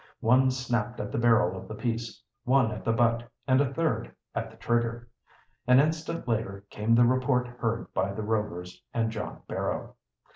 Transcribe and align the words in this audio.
One 0.21 0.49
snapped 0.49 0.99
at 0.99 1.11
the 1.11 1.19
barrel 1.19 1.55
of 1.55 1.67
the 1.67 1.75
piece, 1.75 2.23
one 2.43 2.71
at 2.71 2.83
the 2.83 2.91
butt, 2.91 3.21
and 3.47 3.61
a 3.61 3.71
third 3.71 4.11
at 4.33 4.49
the 4.49 4.57
trigger. 4.57 5.07
An 5.67 5.79
instant 5.79 6.27
later 6.27 6.63
came 6.71 6.95
the 6.95 7.05
report 7.05 7.45
heard 7.45 7.93
by 7.93 8.11
the 8.11 8.23
Rovers 8.23 8.81
and 8.95 9.11
John 9.11 9.41
Barrow. 9.47 9.93